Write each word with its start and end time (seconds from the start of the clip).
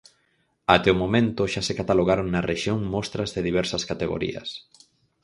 Até 0.75 0.89
o 0.95 0.99
momento, 1.03 1.41
xa 1.51 1.61
se 1.67 1.77
catalogaron 1.79 2.27
na 2.29 2.45
rexión 2.51 2.79
mostras 2.93 3.29
de 3.35 3.45
diversas 3.47 3.83
categorías. 3.89 4.49